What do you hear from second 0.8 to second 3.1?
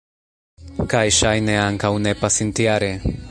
Kaj ŝajne ankaŭ ne pasintjare?